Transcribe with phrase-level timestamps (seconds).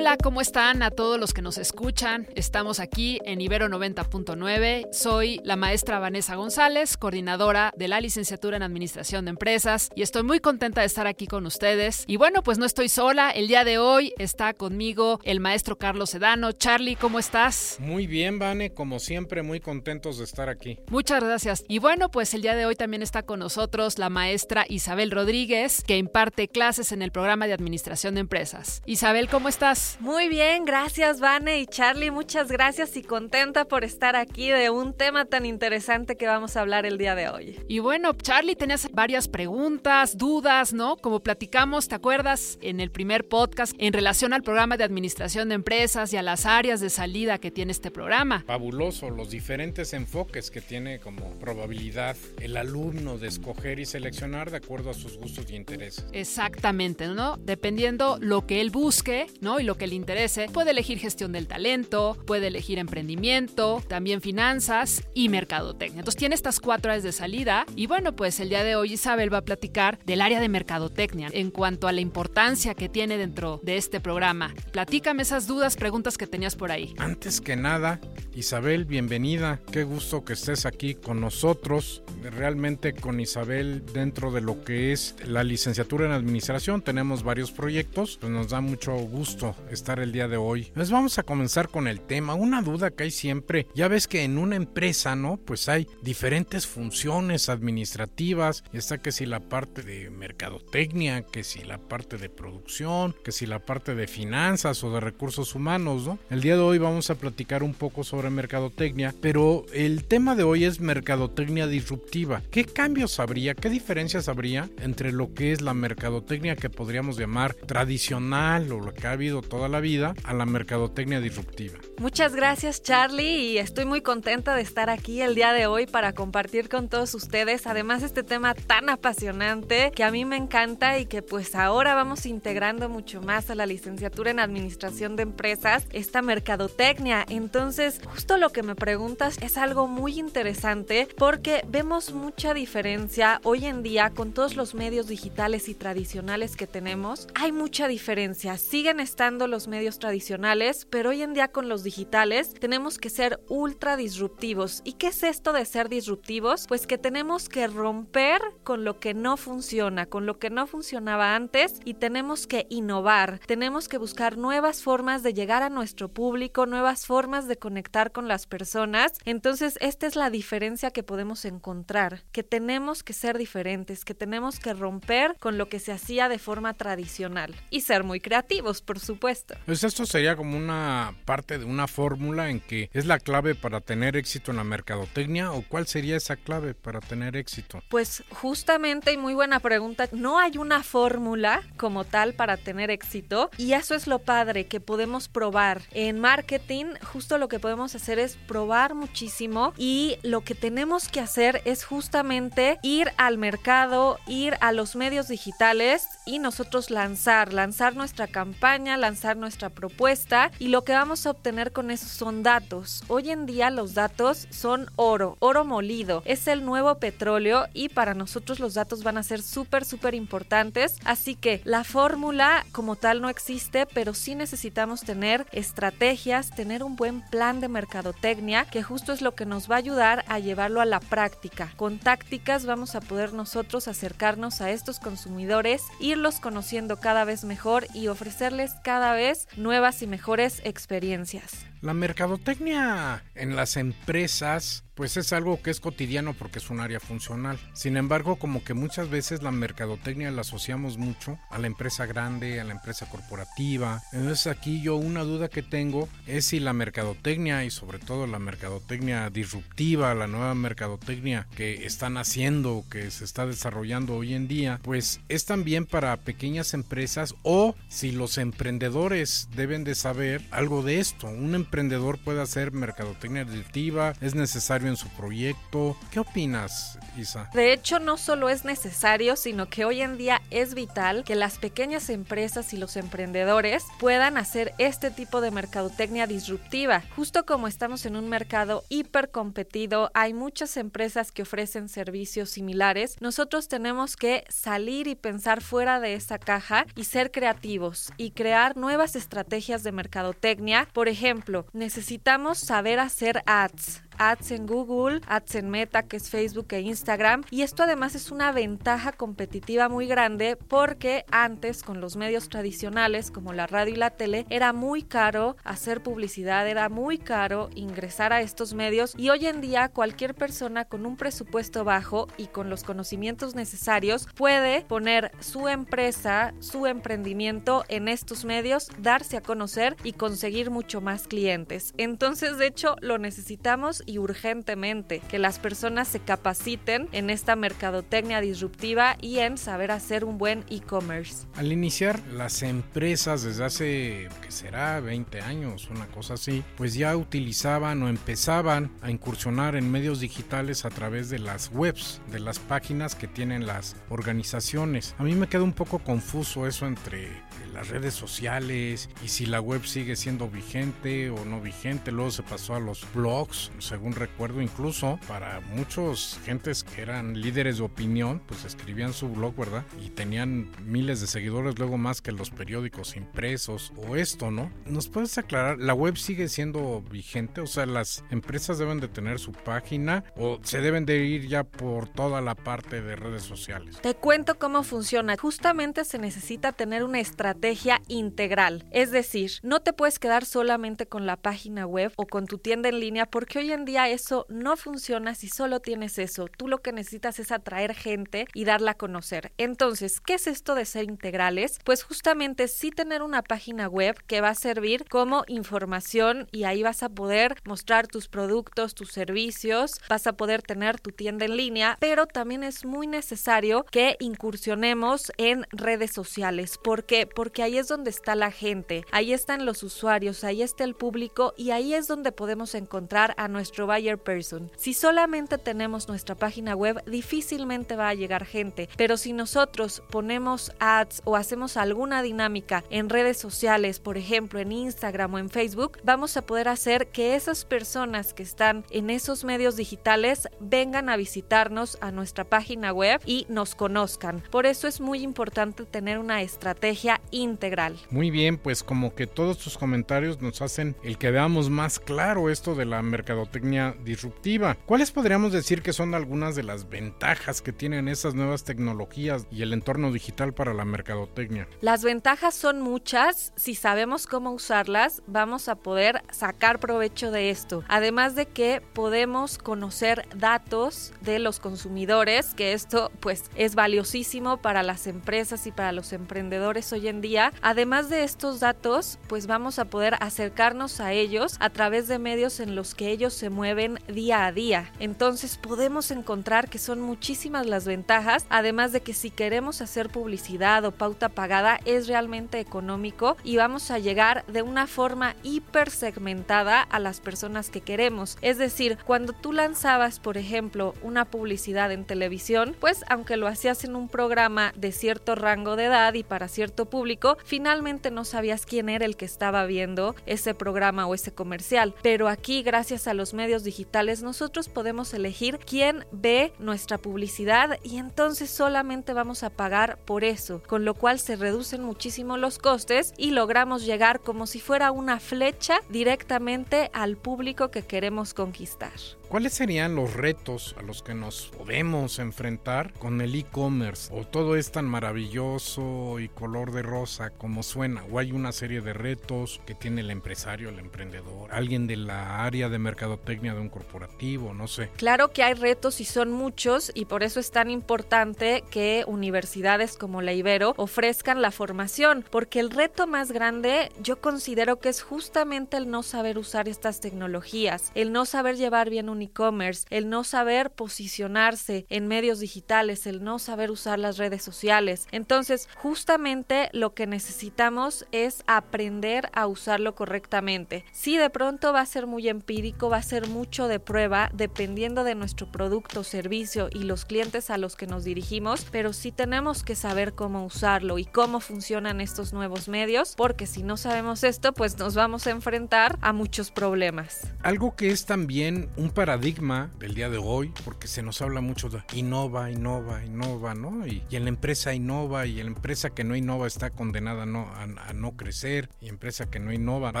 [0.00, 2.26] Hola, ¿cómo están a todos los que nos escuchan?
[2.34, 4.88] Estamos aquí en Ibero 90.9.
[4.92, 10.22] Soy la maestra Vanessa González, coordinadora de la licenciatura en Administración de Empresas y estoy
[10.22, 12.04] muy contenta de estar aquí con ustedes.
[12.06, 13.30] Y bueno, pues no estoy sola.
[13.30, 16.52] El día de hoy está conmigo el maestro Carlos Sedano.
[16.52, 17.76] Charlie, ¿cómo estás?
[17.78, 20.78] Muy bien, Vane, como siempre, muy contentos de estar aquí.
[20.88, 21.62] Muchas gracias.
[21.68, 25.84] Y bueno, pues el día de hoy también está con nosotros la maestra Isabel Rodríguez,
[25.86, 28.80] que imparte clases en el programa de Administración de Empresas.
[28.86, 29.89] Isabel, ¿cómo estás?
[29.98, 34.92] Muy bien, gracias Vane y Charlie, muchas gracias y contenta por estar aquí de un
[34.92, 37.58] tema tan interesante que vamos a hablar el día de hoy.
[37.68, 40.96] Y bueno, Charlie, tenías varias preguntas, dudas, ¿no?
[40.96, 42.58] Como platicamos, ¿te acuerdas?
[42.60, 46.46] En el primer podcast en relación al programa de administración de empresas y a las
[46.46, 48.44] áreas de salida que tiene este programa.
[48.46, 54.56] Fabuloso, los diferentes enfoques que tiene como probabilidad el alumno de escoger y seleccionar de
[54.58, 56.04] acuerdo a sus gustos y intereses.
[56.12, 57.36] Exactamente, ¿no?
[57.36, 59.60] Dependiendo lo que él busque, ¿no?
[59.60, 65.02] y lo que le interese, puede elegir gestión del talento, puede elegir emprendimiento, también finanzas
[65.14, 66.00] y mercadotecnia.
[66.00, 69.32] Entonces tiene estas cuatro áreas de salida y bueno, pues el día de hoy Isabel
[69.32, 73.58] va a platicar del área de mercadotecnia en cuanto a la importancia que tiene dentro
[73.62, 74.54] de este programa.
[74.70, 76.94] Platícame esas dudas, preguntas que tenías por ahí.
[76.98, 78.00] Antes que nada,
[78.34, 79.60] Isabel, bienvenida.
[79.72, 82.02] Qué gusto que estés aquí con nosotros.
[82.22, 88.18] Realmente con Isabel dentro de lo que es la licenciatura en administración tenemos varios proyectos.
[88.20, 90.70] Pues nos da mucho gusto estar el día de hoy.
[90.74, 92.34] Nos vamos a comenzar con el tema.
[92.34, 93.66] Una duda que hay siempre.
[93.74, 95.38] Ya ves que en una empresa, ¿no?
[95.38, 98.64] Pues hay diferentes funciones administrativas.
[98.72, 103.46] Está que si la parte de mercadotecnia, que si la parte de producción, que si
[103.46, 106.18] la parte de finanzas o de recursos humanos, ¿no?
[106.28, 110.42] El día de hoy vamos a platicar un poco sobre mercadotecnia, pero el tema de
[110.42, 112.09] hoy es mercadotecnia disruptiva.
[112.50, 113.54] ¿Qué cambios habría?
[113.54, 118.92] ¿Qué diferencias habría entre lo que es la mercadotecnia que podríamos llamar tradicional o lo
[118.92, 121.78] que ha habido toda la vida a la mercadotecnia disruptiva.
[121.98, 126.12] Muchas gracias Charlie y estoy muy contenta de estar aquí el día de hoy para
[126.12, 131.06] compartir con todos ustedes además este tema tan apasionante que a mí me encanta y
[131.06, 136.22] que pues ahora vamos integrando mucho más a la licenciatura en administración de empresas, esta
[136.22, 137.24] mercadotecnia.
[137.28, 143.66] Entonces justo lo que me preguntas es algo muy interesante porque vemos mucha diferencia hoy
[143.66, 147.28] en día con todos los medios digitales y tradicionales que tenemos.
[147.34, 152.54] Hay mucha diferencia, siguen estando los medios tradicionales, pero hoy en día con los digitales
[152.54, 154.80] tenemos que ser ultra disruptivos.
[154.82, 156.66] ¿Y qué es esto de ser disruptivos?
[156.68, 161.36] Pues que tenemos que romper con lo que no funciona, con lo que no funcionaba
[161.36, 166.64] antes y tenemos que innovar, tenemos que buscar nuevas formas de llegar a nuestro público,
[166.64, 169.12] nuevas formas de conectar con las personas.
[169.26, 171.89] Entonces, esta es la diferencia que podemos encontrar,
[172.32, 176.38] que tenemos que ser diferentes, que tenemos que romper con lo que se hacía de
[176.38, 179.54] forma tradicional y ser muy creativos, por supuesto supuesto.
[179.66, 183.80] Pues esto sería como una parte de una fórmula en que es la clave para
[183.80, 187.82] tener éxito en la mercadotecnia o cuál sería esa clave para tener éxito?
[187.88, 193.50] Pues justamente y muy buena pregunta, no hay una fórmula como tal para tener éxito
[193.58, 195.82] y eso es lo padre que podemos probar.
[195.90, 201.20] En marketing justo lo que podemos hacer es probar muchísimo y lo que tenemos que
[201.20, 207.96] hacer es justamente ir al mercado, ir a los medios digitales y nosotros lanzar, lanzar
[207.96, 213.02] nuestra campaña, lanzar nuestra propuesta y lo que vamos a obtener con eso son datos.
[213.08, 216.22] Hoy en día los datos son oro, oro molido.
[216.24, 220.96] Es el nuevo petróleo y para nosotros los datos van a ser súper, súper importantes.
[221.04, 226.96] Así que la fórmula como tal no existe, pero sí necesitamos tener estrategias, tener un
[226.96, 230.80] buen plan de mercadotecnia, que justo es lo que nos va a ayudar a llevarlo
[230.80, 231.69] a la práctica.
[231.76, 237.86] Con tácticas vamos a poder nosotros acercarnos a estos consumidores, irlos conociendo cada vez mejor
[237.94, 241.69] y ofrecerles cada vez nuevas y mejores experiencias.
[241.82, 247.00] La mercadotecnia en las empresas pues es algo que es cotidiano porque es un área
[247.00, 247.58] funcional.
[247.72, 252.60] Sin embargo, como que muchas veces la mercadotecnia la asociamos mucho a la empresa grande,
[252.60, 254.02] a la empresa corporativa.
[254.12, 258.38] Entonces aquí yo una duda que tengo es si la mercadotecnia y sobre todo la
[258.38, 264.80] mercadotecnia disruptiva, la nueva mercadotecnia que están haciendo, que se está desarrollando hoy en día,
[264.82, 271.00] pues es también para pequeñas empresas o si los emprendedores deben de saber algo de
[271.00, 271.30] esto.
[271.70, 274.14] Emprendedor puede hacer mercadotecnia disruptiva?
[274.20, 275.96] ¿Es necesario en su proyecto?
[276.10, 277.48] ¿Qué opinas, Isa?
[277.54, 281.58] De hecho, no solo es necesario, sino que hoy en día es vital que las
[281.58, 287.04] pequeñas empresas y los emprendedores puedan hacer este tipo de mercadotecnia disruptiva.
[287.14, 293.16] Justo como estamos en un mercado hiper competido, hay muchas empresas que ofrecen servicios similares.
[293.20, 298.76] Nosotros tenemos que salir y pensar fuera de esa caja y ser creativos y crear
[298.76, 300.88] nuevas estrategias de mercadotecnia.
[300.92, 306.66] Por ejemplo, necesitamos saber hacer ads ads en Google, ads en Meta, que es Facebook
[306.70, 307.42] e Instagram.
[307.50, 313.30] Y esto además es una ventaja competitiva muy grande porque antes con los medios tradicionales
[313.30, 318.34] como la radio y la tele era muy caro hacer publicidad, era muy caro ingresar
[318.34, 322.68] a estos medios y hoy en día cualquier persona con un presupuesto bajo y con
[322.68, 329.96] los conocimientos necesarios puede poner su empresa, su emprendimiento en estos medios, darse a conocer
[330.04, 331.94] y conseguir mucho más clientes.
[331.96, 339.16] Entonces, de hecho, lo necesitamos urgentemente que las personas se capaciten en esta mercadotecnia disruptiva
[339.20, 341.46] y en saber hacer un buen e-commerce.
[341.56, 345.00] Al iniciar las empresas desde hace, ¿qué será?
[345.00, 350.84] 20 años, una cosa así, pues ya utilizaban o empezaban a incursionar en medios digitales
[350.84, 355.14] a través de las webs, de las páginas que tienen las organizaciones.
[355.18, 357.28] A mí me queda un poco confuso eso entre
[357.72, 362.12] las redes sociales y si la web sigue siendo vigente o no vigente.
[362.12, 367.78] Luego se pasó a los blogs, según recuerdo, incluso para muchos gentes que eran líderes
[367.78, 369.84] de opinión, pues escribían su blog, ¿verdad?
[370.04, 374.70] Y tenían miles de seguidores, luego más que los periódicos impresos o esto, ¿no?
[374.86, 375.78] ¿Nos puedes aclarar?
[375.78, 377.60] ¿La web sigue siendo vigente?
[377.60, 381.64] O sea, las empresas deben de tener su página o se deben de ir ya
[381.64, 384.00] por toda la parte de redes sociales.
[384.00, 385.36] Te cuento cómo funciona.
[385.36, 388.86] Justamente se necesita tener una estrategia integral.
[388.90, 392.88] Es decir, no te puedes quedar solamente con la página web o con tu tienda
[392.88, 396.46] en línea porque hoy en día eso no funciona si solo tienes eso.
[396.48, 399.52] Tú lo que necesitas es atraer gente y darla a conocer.
[399.58, 401.78] Entonces, ¿qué es esto de ser integrales?
[401.84, 406.82] Pues justamente sí tener una página web que va a servir como información y ahí
[406.82, 411.56] vas a poder mostrar tus productos, tus servicios, vas a poder tener tu tienda en
[411.56, 416.78] línea, pero también es muy necesario que incursionemos en redes sociales.
[416.78, 417.26] ¿Por qué?
[417.26, 421.54] Porque ahí es donde está la gente, ahí están los usuarios, ahí está el público
[421.56, 424.68] y ahí es donde podemos encontrar a nuestro buyer person.
[424.74, 430.72] Si solamente tenemos nuestra página web, difícilmente va a llegar gente, pero si nosotros ponemos
[430.80, 435.98] ads o hacemos alguna dinámica en redes sociales, por ejemplo en Instagram o en Facebook,
[436.02, 441.16] vamos a poder hacer que esas personas que están en esos medios digitales vengan a
[441.16, 444.42] visitarnos a nuestra página web y nos conozcan.
[444.50, 447.96] Por eso es muy importante tener una estrategia integral.
[448.10, 452.50] Muy bien, pues como que todos tus comentarios nos hacen el que veamos más claro
[452.50, 453.59] esto de la mercadotecnia
[454.04, 454.76] disruptiva.
[454.86, 459.62] ¿Cuáles podríamos decir que son algunas de las ventajas que tienen esas nuevas tecnologías y
[459.62, 461.68] el entorno digital para la mercadotecnia?
[461.80, 463.52] Las ventajas son muchas.
[463.56, 467.84] Si sabemos cómo usarlas, vamos a poder sacar provecho de esto.
[467.88, 474.82] Además de que podemos conocer datos de los consumidores, que esto pues es valiosísimo para
[474.82, 477.52] las empresas y para los emprendedores hoy en día.
[477.62, 482.60] Además de estos datos, pues vamos a poder acercarnos a ellos a través de medios
[482.60, 484.92] en los que ellos se mueven día a día.
[484.98, 490.84] Entonces podemos encontrar que son muchísimas las ventajas, además de que si queremos hacer publicidad
[490.84, 496.80] o pauta pagada es realmente económico y vamos a llegar de una forma hiper segmentada
[496.80, 498.38] a las personas que queremos.
[498.40, 503.84] Es decir, cuando tú lanzabas, por ejemplo, una publicidad en televisión, pues aunque lo hacías
[503.84, 508.66] en un programa de cierto rango de edad y para cierto público, finalmente no sabías
[508.66, 511.94] quién era el que estaba viendo ese programa o ese comercial.
[512.02, 517.96] Pero aquí, gracias a los medios digitales, nosotros podemos elegir quién ve nuestra publicidad y
[517.96, 523.14] entonces solamente vamos a pagar por eso, con lo cual se reducen muchísimo los costes
[523.16, 528.92] y logramos llegar como si fuera una flecha directamente al público que queremos conquistar.
[529.30, 534.12] ¿Cuáles serían los retos a los que nos podemos enfrentar con el e-commerce?
[534.12, 538.02] ¿O todo es tan maravilloso y color de rosa como suena?
[538.10, 542.44] ¿O hay una serie de retos que tiene el empresario, el emprendedor, alguien de la
[542.44, 544.52] área de mercadotecnia de un corporativo?
[544.52, 544.90] No sé.
[544.96, 549.96] Claro que hay retos y son muchos y por eso es tan importante que universidades
[549.96, 555.02] como la Ibero ofrezcan la formación, porque el reto más grande yo considero que es
[555.02, 559.86] justamente el no saber usar estas tecnologías, el no saber llevar bien un un e-commerce,
[559.90, 565.06] el no saber posicionarse en medios digitales, el no saber usar las redes sociales.
[565.12, 570.84] Entonces, justamente lo que necesitamos es aprender a usarlo correctamente.
[570.92, 575.04] Si de pronto va a ser muy empírico, va a ser mucho de prueba, dependiendo
[575.04, 579.62] de nuestro producto, servicio y los clientes a los que nos dirigimos, pero sí tenemos
[579.62, 584.52] que saber cómo usarlo y cómo funcionan estos nuevos medios, porque si no sabemos esto,
[584.52, 587.26] pues nos vamos a enfrentar a muchos problemas.
[587.42, 591.68] Algo que es también un paradigma del día de hoy, porque se nos habla mucho
[591.68, 593.84] de innova, innova, innova, ¿no?
[593.84, 597.50] Y, en la empresa innova y la empresa que no innova está condenada a no,
[597.52, 600.00] a, no crecer y empresa que no innova va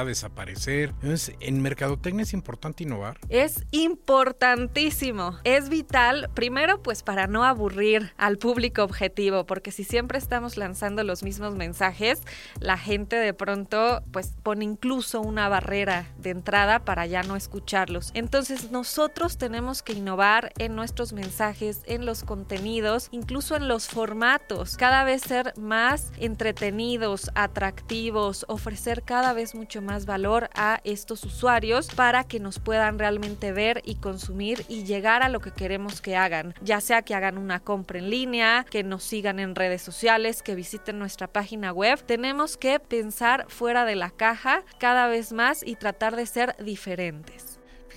[0.00, 0.90] a desaparecer.
[1.02, 3.18] Entonces, en mercadotecnia es importante innovar.
[3.28, 5.38] Es importantísimo.
[5.42, 11.02] Es vital, primero, pues para no aburrir al público objetivo, porque si siempre estamos lanzando
[11.02, 12.22] los mismos mensajes,
[12.60, 18.12] la gente de pronto pues pone incluso una barrera de entrada para ya no escucharlos.
[18.14, 24.76] Entonces nosotros tenemos que innovar en nuestros mensajes, en los contenidos, incluso en los formatos,
[24.76, 31.88] cada vez ser más entretenidos, atractivos, ofrecer cada vez mucho más valor a estos usuarios
[31.94, 36.16] para que nos puedan realmente ver y consumir y llegar a lo que queremos que
[36.16, 40.42] hagan, ya sea que hagan una compra en línea, que nos sigan en redes sociales,
[40.42, 42.02] que visiten nuestra página web.
[42.04, 47.49] Tenemos que pensar fuera de la caja cada vez más y tratar de ser diferentes.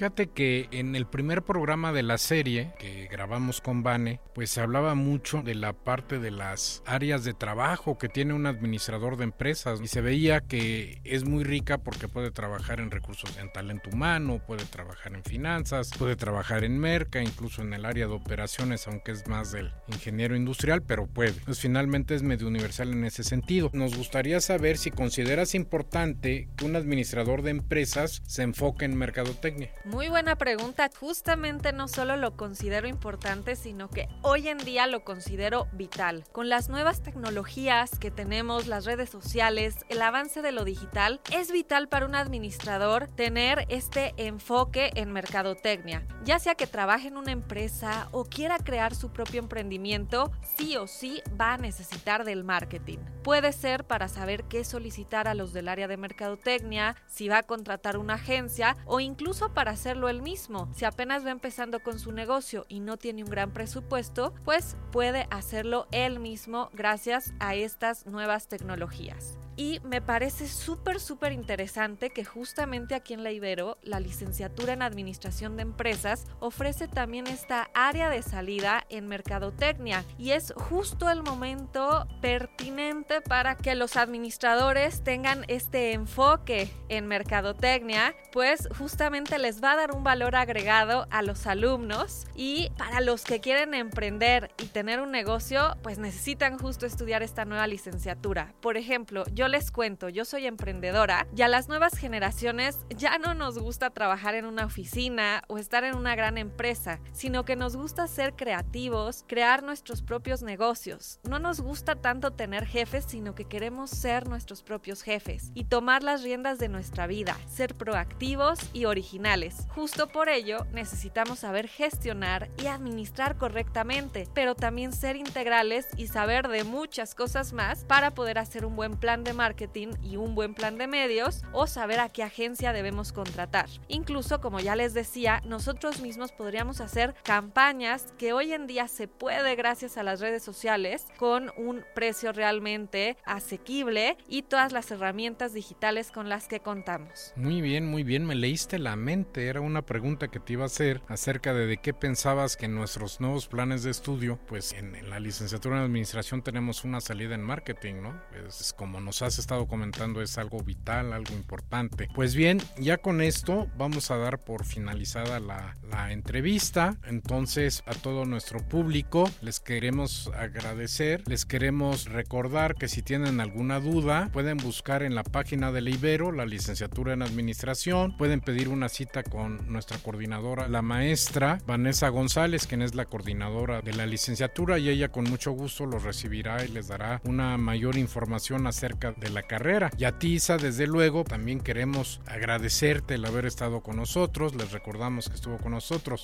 [0.04, 4.60] Fíjate que en el primer programa de la serie que grabamos con Vane, pues se
[4.60, 9.24] hablaba mucho de la parte de las áreas de trabajo que tiene un administrador de
[9.24, 13.92] empresas y se veía que es muy rica porque puede trabajar en recursos en talento
[13.92, 18.86] humano, puede trabajar en finanzas, puede trabajar en merca, incluso en el área de operaciones,
[18.90, 21.40] aunque es más del ingeniero industrial, pero puede.
[21.46, 23.70] Pues finalmente es medio universal en ese sentido.
[23.72, 29.72] Nos gustaría saber si consideras importante que un administrador de empresas se enfoque en mercadotecnia.
[29.94, 30.90] Muy buena pregunta.
[31.00, 36.24] Justamente no solo lo considero importante, sino que hoy en día lo considero vital.
[36.32, 41.52] Con las nuevas tecnologías que tenemos, las redes sociales, el avance de lo digital, es
[41.52, 46.08] vital para un administrador tener este enfoque en mercadotecnia.
[46.26, 50.88] Ya sea que trabaje en una empresa o quiera crear su propio emprendimiento, sí o
[50.88, 52.98] sí va a necesitar del marketing.
[53.24, 57.44] Puede ser para saber qué solicitar a los del área de mercadotecnia, si va a
[57.44, 60.70] contratar una agencia o incluso para hacerlo él mismo.
[60.76, 65.28] Si apenas va empezando con su negocio y no tiene un gran presupuesto, pues puede
[65.32, 69.38] hacerlo él mismo gracias a estas nuevas tecnologías.
[69.56, 74.82] Y me parece súper, súper interesante que justamente aquí en la Ibero, la licenciatura en
[74.82, 80.06] Administración de Empresas ofrece también esta área de salida en Mercadotecnia.
[80.18, 88.16] Y es justo el momento pertinente para que los administradores tengan este enfoque en Mercadotecnia,
[88.32, 92.26] pues justamente les va a dar un valor agregado a los alumnos.
[92.36, 97.46] Y para los que quieren emprender y tener un negocio, pues necesitan justo estudiar esta
[97.46, 98.54] nueva licenciatura.
[98.62, 103.34] Por ejemplo, yo les cuento, yo soy emprendedora y a las nuevas generaciones ya no
[103.34, 107.76] nos gusta trabajar en una oficina o estar en una gran empresa, sino que nos
[107.76, 111.20] gusta ser creativos, crear nuestros propios negocios.
[111.24, 116.04] No nos gusta tanto tener jefes, sino que queremos ser nuestros propios jefes y tomar
[116.04, 119.68] las riendas de nuestra vida, ser proactivos y originales.
[119.70, 126.48] Justo por ello necesitamos saber gestionar y administrar correctamente, pero también ser integrales y saber
[126.48, 130.54] de muchas cosas más para poder hacer un buen plan de marketing y un buen
[130.54, 133.68] plan de medios o saber a qué agencia debemos contratar.
[133.88, 139.08] Incluso, como ya les decía, nosotros mismos podríamos hacer campañas que hoy en día se
[139.08, 145.54] puede gracias a las redes sociales con un precio realmente asequible y todas las herramientas
[145.54, 147.34] digitales con las que contamos.
[147.36, 149.48] Muy bien, muy bien, me leíste la mente.
[149.48, 152.76] Era una pregunta que te iba a hacer acerca de de qué pensabas que en
[152.76, 157.42] nuestros nuevos planes de estudio, pues en, la licenciatura en administración tenemos una salida en
[157.42, 158.22] marketing, ¿no?
[158.48, 162.10] Es como nos hace estado comentando es algo vital, algo importante.
[162.14, 166.98] Pues bien, ya con esto vamos a dar por finalizada la, la entrevista.
[167.06, 173.80] Entonces a todo nuestro público les queremos agradecer, les queremos recordar que si tienen alguna
[173.80, 178.70] duda pueden buscar en la página de la Ibero la licenciatura en administración, pueden pedir
[178.70, 184.06] una cita con nuestra coordinadora, la maestra Vanessa González, quien es la coordinadora de la
[184.06, 189.12] licenciatura y ella con mucho gusto los recibirá y les dará una mayor información acerca
[189.12, 189.92] de la carrera.
[189.98, 194.56] Y a ti, Isa, desde luego, también queremos agradecerte el haber estado con nosotros.
[194.56, 195.74] Les recordamos que estuvo con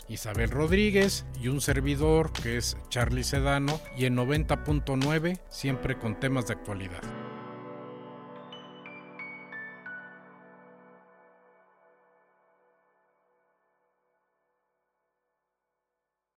[0.08, 6.48] Isabel Rodríguez y un servidor que es Charlie Sedano y en 90.9 siempre con temas
[6.48, 7.29] de actualidad.